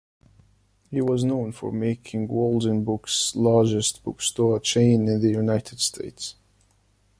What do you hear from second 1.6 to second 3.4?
making Waldenbooks